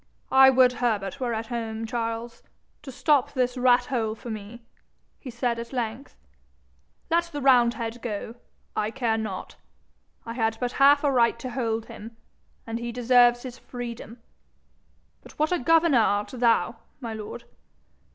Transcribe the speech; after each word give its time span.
'I 0.31 0.49
would 0.49 0.71
Herbert 0.81 1.19
were 1.19 1.35
at 1.35 1.45
home, 1.53 1.85
Charles, 1.85 2.41
to 2.81 2.91
stop 2.91 3.33
this 3.33 3.55
rat 3.55 3.85
hole 3.85 4.15
for 4.15 4.31
me,' 4.31 4.63
he 5.19 5.29
said 5.29 5.59
at 5.59 5.71
length. 5.71 6.17
'Let 7.11 7.25
the 7.25 7.39
roundhead 7.39 8.01
go 8.01 8.33
I 8.75 8.89
care 8.89 9.19
not. 9.19 9.57
I 10.25 10.33
had 10.33 10.57
but 10.59 10.71
half 10.81 11.03
a 11.03 11.11
right 11.11 11.37
to 11.37 11.51
hold 11.51 11.85
him, 11.85 12.17
and 12.65 12.79
he 12.79 12.91
deserves 12.91 13.43
his 13.43 13.59
freedom. 13.59 14.17
But 15.21 15.37
what 15.37 15.51
a 15.51 15.59
governor 15.59 15.99
art 15.99 16.29
thou, 16.31 16.77
my 16.99 17.13
lord? 17.13 17.43